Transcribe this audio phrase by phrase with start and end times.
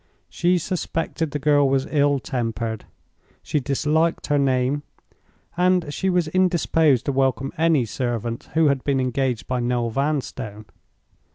[0.29, 2.85] She suspected the girl was ill tempered;
[3.43, 4.81] she disliked her name;
[5.55, 10.65] and she was indisposed to welcome any servant who had been engaged by Noel Vanstone.